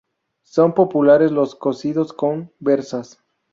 Son 0.41 0.73
populares 0.73 1.31
los 1.31 1.53
cocidos 1.53 2.11
con 2.11 2.51
berzas. 2.57 3.19